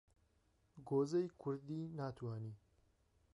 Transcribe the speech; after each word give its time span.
گۆزەی 0.89 1.27
کوردی 1.41 1.81
ناتوانی 1.97 2.53